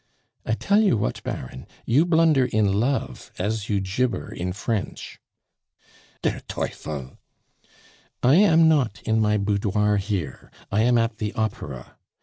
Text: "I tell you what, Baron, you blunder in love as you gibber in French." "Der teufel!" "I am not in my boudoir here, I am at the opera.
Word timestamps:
"I 0.47 0.53
tell 0.53 0.81
you 0.81 0.97
what, 0.97 1.21
Baron, 1.21 1.67
you 1.85 2.07
blunder 2.07 2.45
in 2.45 2.79
love 2.79 3.31
as 3.37 3.69
you 3.69 3.79
gibber 3.79 4.33
in 4.33 4.51
French." 4.51 5.19
"Der 6.23 6.41
teufel!" 6.47 7.19
"I 8.23 8.33
am 8.37 8.67
not 8.67 8.99
in 9.03 9.19
my 9.21 9.37
boudoir 9.37 9.97
here, 9.97 10.51
I 10.71 10.81
am 10.81 10.97
at 10.97 11.19
the 11.19 11.33
opera. 11.33 11.97